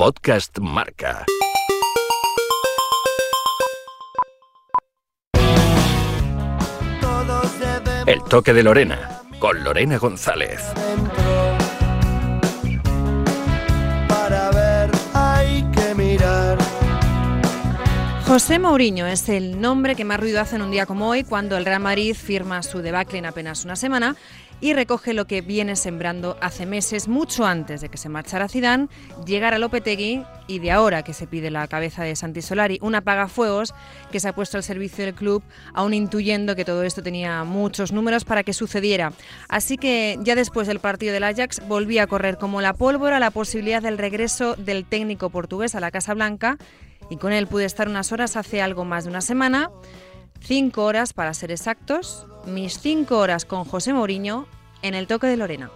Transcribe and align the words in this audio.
Podcast 0.00 0.58
Marca. 0.60 1.26
El 8.06 8.22
toque 8.24 8.54
de 8.54 8.62
Lorena, 8.62 9.20
con 9.38 9.62
Lorena 9.62 9.98
González. 9.98 10.62
Para 14.08 14.50
ver 14.52 14.90
hay 15.12 15.70
que 15.70 15.94
mirar. 15.94 16.56
José 18.26 18.58
Mourinho 18.58 19.06
es 19.06 19.28
el 19.28 19.60
nombre 19.60 19.96
que 19.96 20.06
más 20.06 20.18
ruido 20.18 20.40
hace 20.40 20.56
en 20.56 20.62
un 20.62 20.70
día 20.70 20.86
como 20.86 21.10
hoy, 21.10 21.24
cuando 21.24 21.58
el 21.58 21.66
Real 21.66 21.80
Madrid 21.80 22.14
firma 22.14 22.62
su 22.62 22.78
debacle 22.78 23.18
en 23.18 23.26
apenas 23.26 23.66
una 23.66 23.76
semana 23.76 24.16
y 24.60 24.74
recoge 24.74 25.14
lo 25.14 25.26
que 25.26 25.40
viene 25.40 25.76
sembrando 25.76 26.36
hace 26.40 26.66
meses, 26.66 27.08
mucho 27.08 27.46
antes 27.46 27.80
de 27.80 27.88
que 27.88 27.96
se 27.96 28.08
marchara 28.08 28.48
Zidane, 28.48 28.88
llegara 29.24 29.58
Lopetegui 29.58 30.24
y 30.46 30.58
de 30.58 30.70
ahora 30.70 31.02
que 31.02 31.14
se 31.14 31.26
pide 31.26 31.50
la 31.50 31.66
cabeza 31.68 32.04
de 32.04 32.14
Santi 32.16 32.42
Solari, 32.42 32.78
un 32.82 32.94
apagafuegos 32.94 33.74
que 34.12 34.20
se 34.20 34.28
ha 34.28 34.34
puesto 34.34 34.56
al 34.56 34.62
servicio 34.62 35.04
del 35.04 35.14
club, 35.14 35.42
aún 35.72 35.94
intuyendo 35.94 36.56
que 36.56 36.64
todo 36.64 36.82
esto 36.82 37.02
tenía 37.02 37.44
muchos 37.44 37.92
números 37.92 38.24
para 38.24 38.42
que 38.42 38.52
sucediera. 38.52 39.12
Así 39.48 39.76
que 39.76 40.18
ya 40.22 40.34
después 40.34 40.66
del 40.66 40.80
partido 40.80 41.12
del 41.12 41.24
Ajax 41.24 41.66
volvía 41.66 42.02
a 42.02 42.06
correr 42.06 42.36
como 42.36 42.60
la 42.60 42.74
pólvora 42.74 43.18
la 43.18 43.30
posibilidad 43.30 43.82
del 43.82 43.98
regreso 43.98 44.56
del 44.56 44.84
técnico 44.84 45.30
portugués 45.30 45.74
a 45.74 45.80
la 45.80 45.90
Casa 45.90 46.14
Blanca 46.14 46.58
y 47.08 47.16
con 47.16 47.32
él 47.32 47.46
pude 47.46 47.64
estar 47.64 47.88
unas 47.88 48.12
horas 48.12 48.36
hace 48.36 48.60
algo 48.60 48.84
más 48.84 49.04
de 49.04 49.10
una 49.10 49.20
semana, 49.20 49.70
cinco 50.40 50.84
horas 50.84 51.12
para 51.12 51.34
ser 51.34 51.50
exactos, 51.50 52.26
mis 52.46 52.78
cinco 52.78 53.18
horas 53.18 53.44
con 53.44 53.64
José 53.64 53.92
Mourinho 53.92 54.46
en 54.82 54.94
el 54.94 55.06
toque 55.06 55.26
de 55.26 55.36
Lorena. 55.36 55.70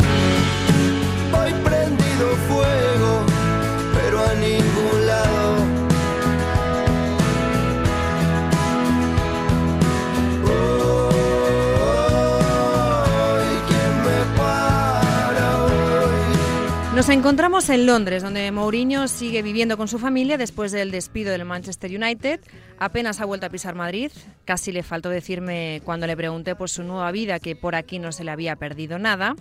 Nos 16.94 17.08
encontramos 17.08 17.70
en 17.70 17.86
Londres, 17.86 18.22
donde 18.22 18.52
Mourinho 18.52 19.08
sigue 19.08 19.42
viviendo 19.42 19.76
con 19.76 19.88
su 19.88 19.98
familia 19.98 20.38
después 20.38 20.70
del 20.70 20.92
despido 20.92 21.32
del 21.32 21.44
Manchester 21.44 21.90
United. 21.90 22.38
Apenas 22.78 23.20
ha 23.20 23.24
vuelto 23.24 23.46
a 23.46 23.50
pisar 23.50 23.74
Madrid. 23.74 24.12
Casi 24.44 24.70
le 24.70 24.84
faltó 24.84 25.08
decirme 25.08 25.82
cuando 25.84 26.06
le 26.06 26.16
pregunté 26.16 26.54
por 26.54 26.70
su 26.70 26.84
nueva 26.84 27.10
vida 27.10 27.40
que 27.40 27.56
por 27.56 27.74
aquí 27.74 27.98
no 27.98 28.12
se 28.12 28.22
le 28.22 28.30
había 28.30 28.54
perdido 28.54 29.00
nada. 29.00 29.34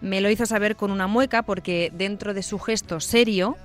Me 0.00 0.20
lo 0.20 0.28
hizo 0.28 0.44
saber 0.44 0.74
con 0.74 0.90
una 0.90 1.06
mueca 1.06 1.44
porque 1.44 1.92
dentro 1.94 2.34
de 2.34 2.42
su 2.42 2.58
gesto 2.58 2.98
serio, 2.98 3.56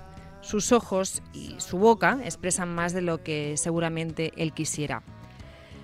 sus 0.42 0.72
ojos 0.72 1.24
y 1.34 1.56
su 1.58 1.80
boca 1.80 2.20
expresan 2.24 2.70
más 2.76 2.94
de 2.94 3.02
lo 3.02 3.24
que 3.24 3.56
seguramente 3.58 4.32
él 4.38 4.54
quisiera. 4.54 5.02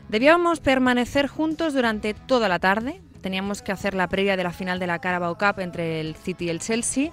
Debíamos 0.08 0.59
permanecer 0.59 1.25
juntos 1.25 1.73
durante 1.73 2.14
toda 2.14 2.47
la 2.47 2.59
tarde. 2.59 3.02
Teníamos 3.24 3.62
que 3.62 3.72
hacer 3.72 3.94
la 3.94 4.10
previa 4.10 4.36
de 4.36 4.44
la 4.44 4.52
final 4.52 4.80
de 4.80 4.86
la 4.86 5.00
Carabao 5.00 5.38
Cup 5.38 5.60
entre 5.60 6.02
el 6.02 6.14
City 6.16 6.46
y 6.46 6.50
el 6.50 6.60
Chelsea, 6.60 7.12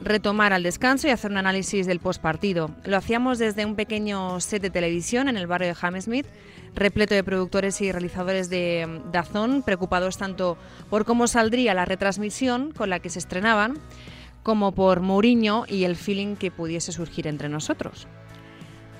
retomar 0.00 0.52
al 0.52 0.62
descanso 0.62 1.08
y 1.08 1.10
hacer 1.10 1.32
un 1.32 1.36
análisis 1.36 1.84
del 1.84 1.98
postpartido. 1.98 2.70
Lo 2.84 2.96
hacíamos 2.96 3.40
desde 3.40 3.66
un 3.66 3.74
pequeño 3.74 4.38
set 4.38 4.62
de 4.62 4.70
televisión 4.70 5.28
en 5.28 5.36
el 5.36 5.48
barrio 5.48 5.66
de 5.66 5.76
Hammersmith, 5.80 6.26
repleto 6.76 7.16
de 7.16 7.24
productores 7.24 7.80
y 7.80 7.90
realizadores 7.90 8.50
de 8.50 9.02
Dazón, 9.10 9.62
preocupados 9.62 10.16
tanto 10.16 10.56
por 10.90 11.04
cómo 11.04 11.26
saldría 11.26 11.74
la 11.74 11.84
retransmisión 11.84 12.70
con 12.70 12.88
la 12.88 13.00
que 13.00 13.10
se 13.10 13.18
estrenaban, 13.18 13.78
como 14.44 14.70
por 14.70 15.00
Mourinho 15.00 15.64
y 15.66 15.82
el 15.82 15.96
feeling 15.96 16.36
que 16.36 16.52
pudiese 16.52 16.92
surgir 16.92 17.26
entre 17.26 17.48
nosotros. 17.48 18.06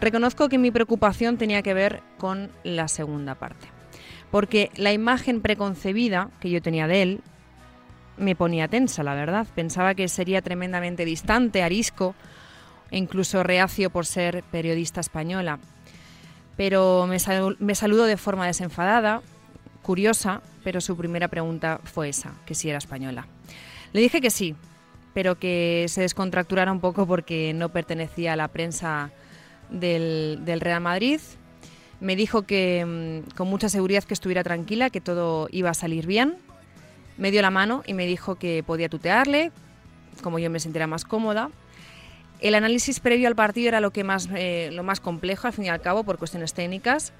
Reconozco 0.00 0.48
que 0.48 0.59
mi 0.59 0.72
preocupación 0.72 1.39
tenía 1.39 1.62
que 1.62 1.75
ver 1.75 2.03
con 2.19 2.50
la 2.65 2.89
segunda 2.89 3.37
parte, 3.37 3.69
porque 4.31 4.71
la 4.77 4.93
imagen 4.93 5.41
preconcebida 5.41 6.31
que 6.41 6.50
yo 6.50 6.61
tenía 6.61 6.87
de 6.87 7.03
él 7.03 7.21
me 8.16 8.34
ponía 8.34 8.69
tensa, 8.69 9.03
la 9.03 9.15
verdad. 9.15 9.47
Pensaba 9.55 9.94
que 9.94 10.09
sería 10.09 10.43
tremendamente 10.43 11.05
distante, 11.05 11.62
arisco, 11.62 12.15
e 12.91 12.99
incluso 12.99 13.43
reacio 13.43 13.91
por 13.91 14.06
ser 14.06 14.43
periodista 14.50 15.00
española. 15.00 15.59
Pero 16.56 17.06
me, 17.06 17.19
sal- 17.19 17.56
saludó 17.75 18.05
de 18.05 18.17
forma 18.17 18.47
desenfadada, 18.47 19.22
curiosa, 19.83 20.43
pero 20.65 20.81
su 20.81 20.97
primera 20.97 21.28
pregunta 21.28 21.81
fue 21.84 22.09
esa, 22.09 22.33
que 22.44 22.55
si 22.55 22.69
era 22.69 22.78
española. 22.78 23.27
Le 23.93 24.00
dije 24.00 24.21
que 24.21 24.31
sí, 24.31 24.56
pero 25.15 25.38
que 25.38 25.87
se 25.88 26.00
descontracturara 26.03 26.72
un 26.72 26.81
poco 26.81 27.06
porque 27.06 27.53
no 27.55 27.69
pertenecía 27.71 28.33
a 28.33 28.37
la 28.37 28.49
prensa 28.49 29.11
del 29.71 30.61
Real 30.61 30.81
Madrid. 30.81 31.21
Me 32.00 32.16
dijo 32.16 32.42
que 32.42 32.84
mm, 32.84 33.34
con 33.34 33.48
mucha 33.48 33.69
seguridad 33.69 34.04
que 34.04 34.14
estuviera 34.14 34.44
tranquila, 34.44 34.91
que 34.91 35.00
todo 35.00 35.48
iba 35.50 35.70
a 35.70 35.75
salir 35.75 36.06
bien. 36.06 36.36
Me 37.16 37.31
dio 37.31 37.42
la 37.42 37.50
mano 37.50 37.82
y 37.86 37.94
me 37.94 38.06
dijo 38.06 38.36
que 38.36 38.62
podía 38.62 38.88
tutearle, 38.88 39.50
como 40.22 40.38
yo 40.38 40.50
me 40.50 40.60
sintiera 40.60 40.87
más 40.87 41.04
cómoda. 41.04 41.50
El 42.41 42.54
análisis 42.54 43.00
previo 43.00 43.26
al 43.26 43.34
partido 43.34 43.66
era 43.66 43.81
lo, 43.81 43.91
que 43.91 44.04
más, 44.04 44.28
eh, 44.32 44.70
lo 44.72 44.84
más 44.84 45.00
complejo, 45.00 45.48
al 45.48 45.53
fin 45.53 45.64
y 45.64 45.69
al 45.70 45.81
cabo, 45.81 46.04
por 46.04 46.19
cuestiones 46.19 46.54
técnicas. 46.54 47.12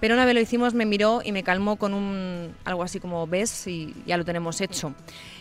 Pero 0.00 0.14
una 0.14 0.24
vez 0.24 0.34
lo 0.34 0.40
hicimos, 0.40 0.74
me 0.74 0.84
miró 0.84 1.22
y 1.24 1.30
me 1.30 1.44
calmó 1.44 1.76
con 1.76 1.94
un, 1.94 2.52
algo 2.64 2.82
así 2.82 2.98
como, 2.98 3.24
ves, 3.28 3.68
y 3.68 3.94
ya 4.04 4.16
lo 4.16 4.24
tenemos 4.24 4.60
hecho. 4.60 4.92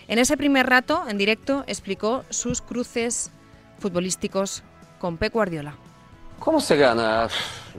En 0.08 0.20
ese 0.20 0.38
primer 0.38 0.68
rato, 0.68 1.04
en 1.10 1.18
directo, 1.18 1.64
explicó 1.66 2.24
sus 2.30 2.62
cruces 2.62 3.32
futbolísticos 3.80 4.62
con 5.00 5.18
Pep 5.18 5.34
Guardiola. 5.34 5.76
¿Cómo 6.44 6.60
se 6.60 6.76
gana? 6.76 7.30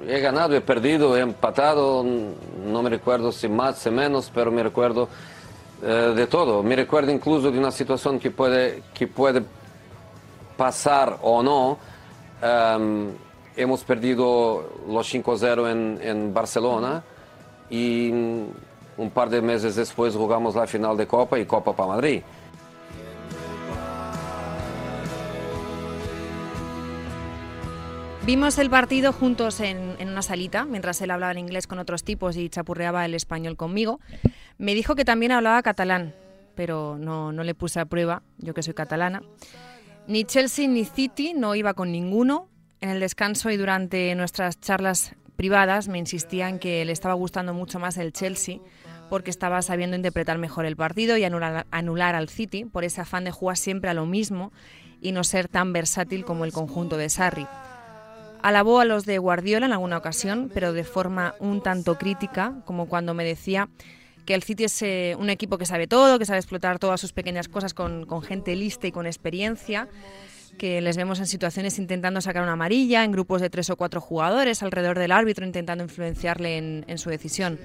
He 0.09 0.21
ganado, 0.21 0.57
he 0.57 0.61
perdido, 0.63 1.15
he 1.19 1.21
empatado, 1.21 2.03
no 2.03 2.83
me 2.83 2.89
recuerdo 2.89 3.31
si 3.31 3.47
más, 3.47 3.79
si 3.79 3.91
menos, 3.91 4.33
pero 4.35 4.51
me 4.51 4.63
recuerdo 4.63 5.07
eh, 5.83 6.15
de 6.17 6.27
todo. 6.27 6.63
Me 6.63 6.75
recuerdo 6.75 7.13
incluso 7.13 7.51
de 7.53 7.59
una 7.59 7.71
situación 7.71 8.19
que 8.19 8.31
puede, 8.31 8.83
que 8.95 9.07
puede 9.07 9.43
pasar 10.57 11.19
o 11.21 11.43
no. 11.43 11.77
Em, 12.41 13.11
hemos 13.55 13.85
perdido 13.85 14.67
los 14.89 15.13
5-0 15.13 15.71
en, 15.71 16.01
en 16.03 16.33
Barcelona 16.33 17.03
y 17.69 18.11
un 18.11 19.11
par 19.13 19.29
de 19.29 19.43
meses 19.43 19.77
después 19.77 20.17
jugamos 20.17 20.55
la 20.55 20.67
final 20.67 20.97
de 20.97 21.07
Copa 21.07 21.39
y 21.39 21.45
Copa 21.45 21.77
para 21.77 21.89
Madrid. 21.91 22.23
Vimos 28.27 28.57
el 28.57 28.71
partido 28.71 29.13
juntos 29.13 29.61
en, 29.61 29.97
una 30.01 30.23
salita, 30.23 30.65
mientras 30.65 30.99
él 31.03 31.11
hablaba 31.11 31.33
en 31.33 31.39
inglés 31.39 31.67
con 31.67 31.79
otros 31.79 32.05
tipos 32.05 32.39
y 32.39 32.49
chapurreaba 32.49 33.05
el 33.05 33.15
español 33.15 33.55
conmigo. 33.55 34.01
Me 34.57 34.75
dijo 34.75 34.95
que 34.95 35.05
también 35.05 35.31
hablaba 35.31 35.63
catalán, 35.63 36.15
pero 36.55 36.97
no, 36.99 37.33
le 37.33 37.55
puse 37.55 37.81
a 37.81 37.85
prueba, 37.85 38.23
yo 38.39 38.55
que 38.55 38.63
soy 38.63 38.73
catalana. 38.73 39.23
Ni 40.07 40.25
Chelsea 40.25 40.67
ni 40.67 40.87
City 40.87 41.35
no 41.35 41.55
iba 41.55 41.75
con 41.75 41.93
ninguno. 41.93 42.49
En 42.81 42.89
el 42.89 42.99
descanso 42.99 43.51
y 43.51 43.59
durante 43.59 44.15
nuestras 44.15 44.59
charlas 44.59 45.15
privadas 45.37 45.89
me 45.89 45.99
insistía 45.99 46.49
en 46.49 46.59
que 46.59 46.83
le 46.87 46.93
estaba 46.93 47.15
gustando 47.15 47.53
mucho 47.53 47.79
más 47.79 47.99
el 47.99 48.15
Chelsea 48.15 48.59
porque 49.11 49.31
estaba 49.31 49.61
sabiendo 49.61 49.97
interpretar 49.97 50.39
mejor 50.39 50.65
el 50.65 50.77
partido 50.77 51.19
y 51.19 51.25
anular 51.25 52.15
al 52.15 52.29
City 52.31 52.65
por 52.65 52.85
ese 52.85 53.03
afán 53.03 53.25
de 53.25 53.33
jugar 53.33 53.59
siempre 53.59 53.91
a 53.91 53.95
lo 53.95 54.07
mismo 54.07 54.51
y 55.03 55.13
no 55.13 55.25
ser 55.25 55.49
tan 55.49 55.75
versátil 55.75 56.25
como 56.25 56.47
el 56.47 56.53
conjunto 56.53 56.97
de 56.97 57.11
Sarri. 57.11 57.47
Alabó 58.45 58.79
a 58.79 58.85
los 58.85 59.07
de 59.07 59.17
Guardiola 59.17 59.65
en 59.65 59.73
alguna 59.73 59.97
ocasión, 59.97 60.51
pero 60.53 60.75
de 60.75 60.85
forma 60.85 61.35
un 61.41 61.63
tanto 61.63 61.97
crítica, 61.97 62.61
como 62.67 62.91
cuando 62.91 63.15
me 63.15 63.25
decía 63.25 63.71
que 64.27 64.35
el 64.35 64.43
City 64.43 64.65
es 64.65 64.83
eh, 64.83 65.17
un 65.19 65.31
equipo 65.31 65.57
que 65.57 65.65
sabe 65.65 65.87
todo, 65.87 66.19
que 66.19 66.27
sabe 66.27 66.41
explotar 66.41 66.79
todas 66.79 67.01
sus 67.01 67.15
pequeñas 67.15 67.49
cosas 67.49 67.73
con, 67.73 68.07
gente 68.21 68.55
lista 68.55 68.87
y 68.87 68.93
con 68.93 69.07
experiencia, 69.07 69.89
que 70.59 70.83
les 70.83 70.99
vemos 70.99 71.21
en 71.21 71.27
situaciones 71.27 71.79
intentando 71.79 72.21
sacar 72.21 72.43
una 72.43 72.53
amarilla, 72.53 73.03
en 73.03 73.13
grupos 73.13 73.41
de 73.41 73.49
tres 73.49 73.71
o 73.71 73.77
cuatro 73.77 74.03
jugadores 74.03 74.63
alrededor 74.63 74.99
del 74.99 75.13
árbitro 75.13 75.47
intentando 75.47 75.83
influenciarle 75.83 76.59
en, 76.59 76.85
en 76.87 76.99
su 76.99 77.09
decisión. 77.09 77.59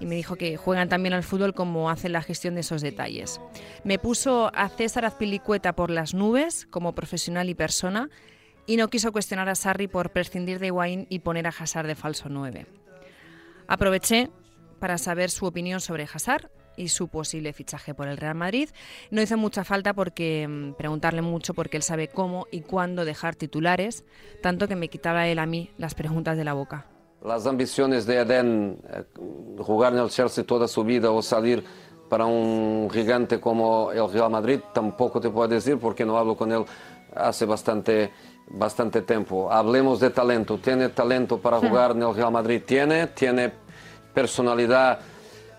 Y 0.00 0.06
me 0.06 0.14
dijo 0.14 0.36
que 0.36 0.56
juegan 0.56 0.88
también 0.88 1.12
al 1.12 1.24
fútbol 1.24 1.52
como 1.52 1.90
hacen 1.90 2.12
la 2.12 2.22
gestión 2.22 2.54
de 2.54 2.62
esos 2.62 2.80
detalles. 2.80 3.38
Me 3.84 3.98
puso 3.98 4.50
a 4.54 4.70
César 4.70 5.04
Azpilicueta 5.04 5.74
por 5.74 5.90
las 5.90 6.14
nubes, 6.14 6.66
como 6.70 6.94
profesional 6.94 7.50
y 7.50 7.54
persona, 7.54 8.08
y 8.66 8.76
no 8.76 8.88
quiso 8.88 9.12
cuestionar 9.12 9.48
a 9.48 9.54
Sarri 9.54 9.88
por 9.88 10.10
prescindir 10.10 10.58
de 10.58 10.66
Higuaín 10.68 11.06
y 11.08 11.20
poner 11.20 11.46
a 11.46 11.50
Hazard 11.50 11.86
de 11.86 11.94
falso 11.94 12.28
9. 12.28 12.66
Aproveché 13.68 14.30
para 14.78 14.98
saber 14.98 15.30
su 15.30 15.46
opinión 15.46 15.80
sobre 15.80 16.04
Hazard 16.04 16.50
y 16.76 16.88
su 16.88 17.08
posible 17.08 17.52
fichaje 17.52 17.94
por 17.94 18.08
el 18.08 18.16
Real 18.16 18.34
Madrid. 18.34 18.68
No 19.10 19.22
hizo 19.22 19.36
mucha 19.36 19.64
falta 19.64 19.94
porque 19.94 20.46
mm, 20.46 20.74
preguntarle 20.74 21.22
mucho 21.22 21.54
porque 21.54 21.76
él 21.76 21.82
sabe 21.82 22.08
cómo 22.08 22.46
y 22.50 22.60
cuándo 22.60 23.04
dejar 23.04 23.34
titulares, 23.34 24.04
tanto 24.42 24.68
que 24.68 24.76
me 24.76 24.88
quitaba 24.88 25.26
él 25.26 25.38
a 25.38 25.46
mí 25.46 25.70
las 25.78 25.94
preguntas 25.94 26.36
de 26.36 26.44
la 26.44 26.52
boca. 26.52 26.86
Las 27.24 27.46
ambiciones 27.46 28.06
de 28.06 28.20
Eden, 28.20 28.78
eh, 28.90 29.04
jugar 29.58 29.94
en 29.94 30.00
el 30.00 30.10
Chelsea 30.10 30.44
toda 30.44 30.68
su 30.68 30.84
vida 30.84 31.10
o 31.10 31.22
salir 31.22 31.64
para 32.10 32.26
un 32.26 32.88
gigante 32.92 33.40
como 33.40 33.90
el 33.90 34.12
Real 34.12 34.30
Madrid, 34.30 34.60
tampoco 34.72 35.20
te 35.20 35.30
puedo 35.30 35.48
decir 35.48 35.78
porque 35.78 36.04
no 36.04 36.16
hablo 36.18 36.36
con 36.36 36.52
él 36.52 36.64
hace 37.14 37.46
bastante 37.46 38.12
bastante 38.48 39.02
tiempo. 39.02 39.50
Hablemos 39.50 40.00
de 40.00 40.10
talento. 40.10 40.58
¿Tiene 40.58 40.88
talento 40.88 41.38
para 41.38 41.58
jugar 41.58 41.92
en 41.92 42.02
el 42.02 42.14
Real 42.14 42.32
Madrid? 42.32 42.62
Tiene. 42.64 43.08
Tiene 43.08 43.52
personalidad 44.14 44.98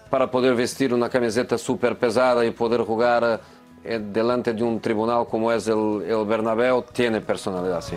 para 0.10 0.30
poder 0.32 0.56
vestir 0.56 0.94
una 0.94 1.10
camiseta 1.10 1.58
súper 1.58 1.98
pesada 1.98 2.46
y 2.46 2.52
poder 2.52 2.82
jugar 2.82 3.42
eh, 3.84 4.00
delante 4.02 4.54
de 4.54 4.64
un 4.64 4.80
tribunal 4.80 5.28
como 5.30 5.52
es 5.52 5.68
el, 5.68 6.04
el 6.08 6.26
Bernabéu. 6.26 6.84
Tiene 6.94 7.22
personalidad, 7.22 7.82
sí. 7.82 7.96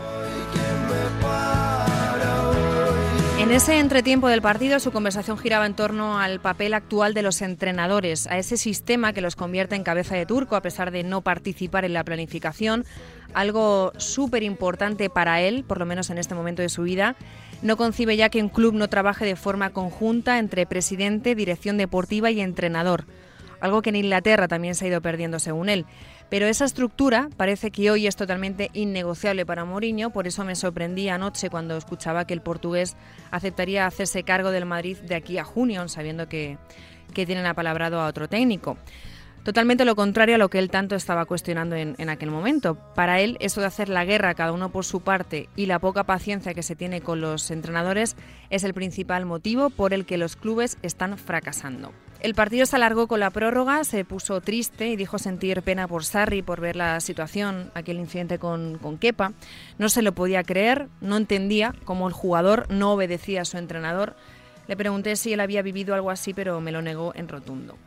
En 3.50 3.56
ese 3.56 3.80
entretiempo 3.80 4.28
del 4.28 4.42
partido, 4.42 4.78
su 4.78 4.92
conversación 4.92 5.36
giraba 5.36 5.66
en 5.66 5.74
torno 5.74 6.20
al 6.20 6.38
papel 6.38 6.72
actual 6.72 7.14
de 7.14 7.22
los 7.22 7.42
entrenadores, 7.42 8.28
a 8.28 8.38
ese 8.38 8.56
sistema 8.56 9.12
que 9.12 9.22
los 9.22 9.34
convierte 9.34 9.74
en 9.74 9.82
cabeza 9.82 10.14
de 10.14 10.24
turco 10.24 10.54
a 10.54 10.62
pesar 10.62 10.92
de 10.92 11.02
no 11.02 11.22
participar 11.22 11.84
en 11.84 11.92
la 11.92 12.04
planificación, 12.04 12.84
algo 13.34 13.90
súper 13.96 14.44
importante 14.44 15.10
para 15.10 15.40
él, 15.40 15.64
por 15.66 15.80
lo 15.80 15.84
menos 15.84 16.10
en 16.10 16.18
este 16.18 16.36
momento 16.36 16.62
de 16.62 16.68
su 16.68 16.84
vida. 16.84 17.16
No 17.60 17.76
concibe 17.76 18.16
ya 18.16 18.28
que 18.28 18.40
un 18.40 18.50
club 18.50 18.74
no 18.74 18.86
trabaje 18.86 19.24
de 19.24 19.34
forma 19.34 19.70
conjunta 19.70 20.38
entre 20.38 20.64
presidente, 20.64 21.34
dirección 21.34 21.76
deportiva 21.76 22.30
y 22.30 22.40
entrenador, 22.40 23.04
algo 23.60 23.82
que 23.82 23.90
en 23.90 23.96
Inglaterra 23.96 24.46
también 24.46 24.76
se 24.76 24.84
ha 24.84 24.88
ido 24.88 25.00
perdiendo 25.00 25.40
según 25.40 25.70
él. 25.70 25.86
Pero 26.30 26.46
esa 26.46 26.64
estructura 26.64 27.28
parece 27.36 27.72
que 27.72 27.90
hoy 27.90 28.06
es 28.06 28.14
totalmente 28.14 28.70
innegociable 28.72 29.44
para 29.44 29.64
Mourinho, 29.64 30.10
por 30.10 30.28
eso 30.28 30.44
me 30.44 30.54
sorprendí 30.54 31.08
anoche 31.08 31.50
cuando 31.50 31.76
escuchaba 31.76 32.24
que 32.24 32.34
el 32.34 32.40
portugués 32.40 32.96
aceptaría 33.32 33.84
hacerse 33.86 34.22
cargo 34.22 34.52
del 34.52 34.64
Madrid 34.64 34.96
de 34.98 35.16
aquí 35.16 35.38
a 35.38 35.44
junio, 35.44 35.88
sabiendo 35.88 36.28
que, 36.28 36.56
que 37.12 37.26
tienen 37.26 37.46
apalabrado 37.46 38.00
a 38.00 38.06
otro 38.06 38.28
técnico. 38.28 38.78
Totalmente 39.42 39.84
lo 39.84 39.96
contrario 39.96 40.36
a 40.36 40.38
lo 40.38 40.50
que 40.50 40.58
él 40.58 40.70
tanto 40.70 40.94
estaba 40.94 41.24
cuestionando 41.24 41.74
en, 41.74 41.96
en, 41.98 42.10
aquel 42.10 42.30
momento. 42.30 42.76
Para 42.94 43.20
él, 43.20 43.36
eso 43.40 43.60
de 43.60 43.66
hacer 43.66 43.88
la 43.88 44.04
guerra 44.04 44.34
cada 44.34 44.52
uno 44.52 44.70
por 44.70 44.84
su 44.84 45.00
parte 45.00 45.48
y 45.56 45.66
la 45.66 45.78
poca 45.78 46.04
paciencia 46.04 46.54
que 46.54 46.62
se 46.62 46.76
tiene 46.76 47.00
con 47.00 47.20
los 47.20 47.50
entrenadores 47.50 48.16
es 48.50 48.62
el 48.62 48.74
principal 48.74 49.24
motivo 49.26 49.70
por 49.70 49.94
el 49.94 50.04
que 50.04 50.18
los 50.18 50.36
clubes 50.36 50.76
están 50.82 51.16
fracasando. 51.18 51.92
El 52.20 52.34
partido 52.34 52.66
se 52.66 52.76
alargó 52.76 53.08
con 53.08 53.18
la 53.18 53.30
prórroga, 53.30 53.82
se 53.84 54.04
puso 54.04 54.42
triste 54.42 54.88
y 54.88 54.96
dijo 54.96 55.18
sentir 55.18 55.62
pena 55.62 55.88
por 55.88 56.04
Sarri 56.04 56.42
por 56.42 56.60
ver 56.60 56.76
la 56.76 57.00
situación, 57.00 57.70
aquel 57.74 57.98
incidente 57.98 58.38
con, 58.38 58.76
con 58.76 58.98
Kepa. 58.98 59.32
No 59.78 59.88
se 59.88 60.02
lo 60.02 60.12
podía 60.12 60.44
creer, 60.44 60.88
no 61.00 61.16
entendía 61.16 61.74
cómo 61.84 62.08
el 62.08 62.12
jugador 62.12 62.66
no 62.70 62.92
obedecía 62.92 63.40
a 63.40 63.44
su 63.46 63.56
entrenador. 63.56 64.16
Le 64.68 64.76
pregunté 64.76 65.16
si 65.16 65.32
él 65.32 65.40
había 65.40 65.62
vivido 65.62 65.94
algo 65.94 66.10
así, 66.10 66.34
pero 66.34 66.60
me 66.60 66.72
lo 66.72 66.82
negó 66.82 67.12
en 67.16 67.26
rotundo. 67.26 67.78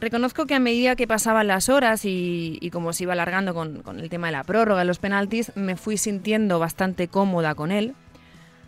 Reconozco 0.00 0.46
que 0.46 0.56
a 0.56 0.60
medida 0.60 0.96
que 0.96 1.06
pasaban 1.06 1.46
las 1.46 1.68
horas 1.68 2.02
y, 2.04 2.68
como 2.72 2.92
se 2.92 3.04
iba 3.04 3.12
alargando 3.12 3.54
con, 3.54 3.82
con 3.82 4.00
el 4.00 4.10
tema 4.10 4.26
de 4.26 4.32
la 4.32 4.44
prórroga, 4.44 4.82
los 4.82 4.98
penaltis, 4.98 5.52
me 5.54 5.76
fui 5.76 5.98
sintiendo 5.98 6.58
bastante 6.58 7.06
cómoda 7.06 7.54
con 7.54 7.70
él. 7.70 7.94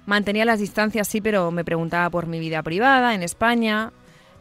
Mantenía 0.07 0.45
las 0.45 0.61
distancias, 0.61 1.09
sí, 1.09 1.21
pero 1.21 1.51
me 1.51 1.65
preguntaba 1.65 2.09
por 2.09 2.27
mi 2.27 2.39
vida 2.39 2.63
privada 2.63 3.15
en 3.15 3.23
España, 3.23 3.93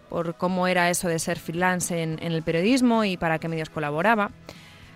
por 0.09 0.35
cómo 0.35 0.67
era 0.67 0.89
eso 0.89 1.07
de 1.07 1.19
ser 1.19 1.39
freelance 1.39 2.01
en, 2.01 2.19
el 2.21 2.43
periodismo 2.43 3.03
y 3.03 3.17
para 3.17 3.39
qué 3.39 3.47
medios 3.47 3.69
colaboraba. 3.69 4.31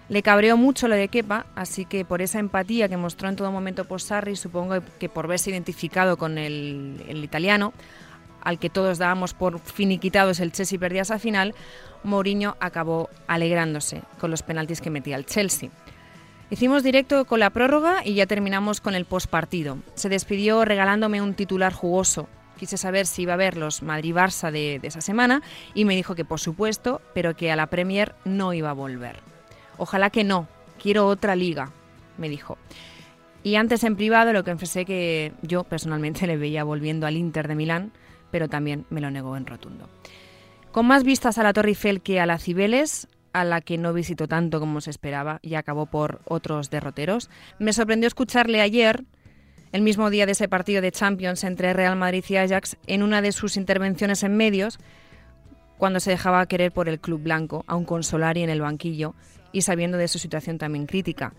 Le 0.09 0.23
cabreó 0.23 0.57
mucho 0.57 0.87
lo 0.87 0.95
de 0.95 1.07
Kepa, 1.07 1.45
así 1.55 1.85
que 1.85 2.03
por 2.03 2.21
esa 2.21 2.39
empatía 2.39 2.89
que 2.89 2.97
mostró 2.97 3.29
en 3.29 3.35
todo 3.35 3.51
momento 3.51 3.85
por 3.85 4.01
Sarri, 4.01 4.35
supongo 4.35 4.81
que 4.99 5.07
por 5.07 5.27
verse 5.27 5.51
identificado 5.51 6.17
con 6.17 6.37
el, 6.37 7.03
el 7.07 7.23
italiano, 7.23 7.73
al 8.41 8.59
que 8.59 8.69
todos 8.69 8.97
dábamos 8.97 9.33
por 9.33 9.59
finiquitados 9.59 10.39
el 10.39 10.51
Chelsea 10.51 10.79
perdía 10.79 11.03
esa 11.03 11.19
final, 11.19 11.53
Mourinho 12.03 12.57
acabó 12.59 13.09
alegrándose 13.27 14.01
con 14.19 14.31
los 14.31 14.43
penaltis 14.43 14.81
que 14.81 14.89
metía 14.89 15.15
el 15.15 15.25
Chelsea. 15.25 15.69
Hicimos 16.49 16.83
directo 16.83 17.23
con 17.23 17.39
la 17.39 17.49
prórroga 17.49 18.01
y 18.03 18.15
ya 18.15 18.25
terminamos 18.25 18.81
con 18.81 18.93
el 18.93 19.05
postpartido. 19.05 19.77
Se 19.95 20.09
despidió 20.09 20.65
regalándome 20.65 21.21
un 21.21 21.33
titular 21.33 21.71
jugoso, 21.71 22.27
quise 22.61 22.77
saber 22.77 23.07
si 23.07 23.23
iba 23.23 23.33
a 23.33 23.37
ver 23.37 23.57
los 23.57 23.81
Madrid-Barça 23.81 24.51
de, 24.51 24.79
esa 24.83 25.01
semana 25.01 25.41
y 25.73 25.83
me 25.83 25.95
dijo 25.95 26.13
que 26.13 26.25
por 26.25 26.39
supuesto, 26.39 27.01
pero 27.15 27.35
que 27.35 27.51
a 27.51 27.55
la 27.55 27.65
Premier 27.65 28.13
no 28.23 28.53
iba 28.53 28.69
a 28.69 28.73
volver. 28.73 29.15
Ojalá 29.79 30.11
que 30.11 30.23
no, 30.23 30.47
quiero 30.79 31.07
otra 31.07 31.35
liga, 31.35 31.71
me 32.19 32.29
dijo. 32.29 32.59
Y 33.41 33.55
antes 33.55 33.83
en 33.83 33.95
privado 33.95 34.31
lo 34.31 34.43
que 34.43 34.51
confesé 34.51 34.85
que 34.85 35.33
yo 35.41 35.63
personalmente 35.63 36.27
le 36.27 36.37
veía 36.37 36.63
volviendo 36.63 37.07
al 37.07 37.17
Inter 37.17 37.47
de 37.47 37.55
Milán, 37.55 37.93
pero 38.29 38.47
también 38.47 38.85
me 38.91 39.01
lo 39.01 39.09
negó 39.09 39.35
en 39.37 39.47
rotundo. 39.47 39.89
Con 40.71 40.85
más 40.85 41.03
vistas 41.03 41.39
a 41.39 41.43
la 41.43 41.53
Torre 41.53 41.69
Eiffel 41.69 42.01
que 42.01 42.19
a 42.19 42.27
la 42.27 42.37
Cibeles, 42.37 43.07
a 43.33 43.43
la 43.43 43.61
que 43.61 43.79
no 43.79 43.91
visitó 43.91 44.27
tanto 44.27 44.59
como 44.59 44.81
se 44.81 44.91
esperaba 44.91 45.39
y 45.41 45.55
acabó 45.55 45.87
por 45.87 46.21
otros 46.25 46.69
derroteros, 46.69 47.31
me 47.57 47.73
sorprendió 47.73 48.05
escucharle 48.05 48.61
ayer 48.61 49.03
el 49.71 49.81
mismo 49.81 50.09
día 50.09 50.25
de 50.25 50.33
ese 50.33 50.47
partido 50.47 50.81
de 50.81 50.91
Champions 50.91 51.44
entre 51.44 51.73
Real 51.73 51.95
Madrid 51.95 52.23
y 52.27 52.35
Ajax, 52.35 52.77
en 52.88 53.03
una 53.03 53.21
de 53.21 53.31
sus 53.31 53.57
intervenciones 53.57 54.23
en 54.23 54.35
medios, 54.35 54.79
cuando 55.77 56.00
se 56.00 56.12
dejaba 56.12 56.45
querer 56.45 56.71
por 56.71 56.89
el 56.89 57.00
club 57.00 57.21
blanco, 57.23 57.63
a 57.68 57.75
un 57.75 57.85
Consolari 57.85 58.44
en 58.44 58.50
el 58.50 58.62
banquillo 58.62 59.15
y 59.51 59.62
sabiendo 59.62 59.97
de 59.97 60.07
su 60.07 60.19
situación 60.19 60.57
también 60.57 60.85
crítica. 60.85 61.33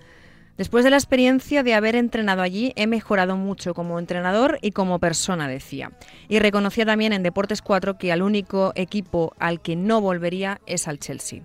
Después 0.56 0.84
de 0.84 0.90
la 0.90 0.96
experiencia 0.96 1.62
de 1.62 1.74
haber 1.74 1.96
entrenado 1.96 2.42
allí, 2.42 2.72
he 2.76 2.86
mejorado 2.86 3.36
mucho 3.36 3.72
como 3.72 3.98
entrenador 3.98 4.58
y 4.60 4.72
como 4.72 4.98
persona, 4.98 5.48
decía. 5.48 5.92
Y 6.28 6.40
reconocía 6.40 6.84
también 6.84 7.12
en 7.12 7.22
Deportes 7.22 7.62
4 7.62 7.96
que 7.96 8.12
al 8.12 8.20
único 8.20 8.72
equipo 8.74 9.34
al 9.38 9.62
que 9.62 9.76
no 9.76 10.00
volvería 10.00 10.60
es 10.66 10.88
al 10.88 10.98
Chelsea. 10.98 11.42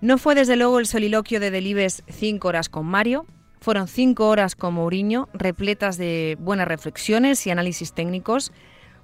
No 0.00 0.18
fue 0.18 0.34
desde 0.34 0.56
luego 0.56 0.78
el 0.78 0.86
soliloquio 0.86 1.38
de 1.38 1.50
Delibes 1.50 2.02
cinco 2.08 2.48
horas 2.48 2.68
con 2.68 2.86
Mario, 2.86 3.26
fueron 3.64 3.88
cinco 3.88 4.28
horas 4.28 4.56
con 4.56 4.74
Mourinho, 4.74 5.30
repletas 5.32 5.96
de 5.96 6.36
buenas 6.38 6.68
reflexiones 6.68 7.46
y 7.46 7.50
análisis 7.50 7.94
técnicos, 7.94 8.52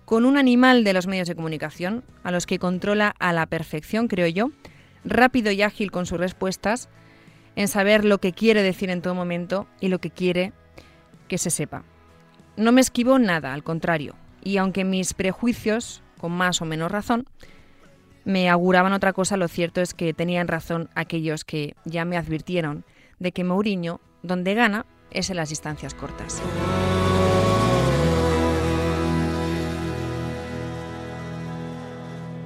con 0.05 0.27
un 0.27 0.37
animal 0.37 0.85
de 0.85 0.93
los 0.93 1.07
medios 1.07 1.29
de 1.29 1.35
comunicación, 1.35 2.05
a 2.25 2.31
los 2.31 2.45
que 2.45 2.59
controla 2.59 3.15
a 3.19 3.33
la 3.33 3.47
perfección, 3.47 4.07
creo 4.07 4.27
yo, 4.27 4.51
rápido 5.03 5.51
y 5.51 5.63
ágil 5.63 5.91
con 5.91 6.05
sus 6.05 6.21
respuestas, 6.21 6.91
en 7.57 7.69
saber 7.69 8.05
lo 8.05 8.19
que 8.19 8.35
quiere 8.35 8.63
decir 8.63 8.91
en 8.91 9.01
todo 9.01 9.15
momento 9.15 9.67
y 9.81 9.89
lo 9.89 9.99
que 9.99 10.11
quiere 10.11 10.53
que 11.27 11.39
se 11.39 11.49
sepa. 11.49 11.85
No 12.59 12.71
me 12.71 12.83
esquivo 12.83 13.19
nada, 13.19 13.55
al 13.55 13.65
contrario, 13.65 14.15
y 14.45 14.59
aunque 14.59 14.85
mis 14.85 15.15
prejuicios, 15.15 16.03
con 16.19 16.33
más 16.33 16.61
o 16.61 16.67
menos 16.67 16.93
razón, 16.93 17.27
me 18.27 18.51
auguraban 18.51 18.93
otra 18.93 19.15
cosa, 19.15 19.39
lo 19.39 19.49
cierto 19.49 19.81
es 19.81 19.95
que 19.95 20.13
tenían 20.13 20.49
razón 20.49 20.91
aquellos 20.95 21.47
que 21.47 21.77
ya 21.87 22.05
me 22.05 22.19
advirtieron 22.19 22.85
de 23.21 23.33
que 23.33 23.43
Mourinho, 23.43 24.03
donde 24.23 24.55
gana, 24.55 24.87
es 25.11 25.31
en 25.31 25.37
las 25.37 25.49
distancias 25.49 25.95
cortas. 25.95 26.43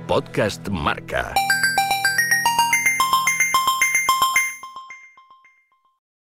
Podcast 0.07 0.69
Marca. 0.69 1.35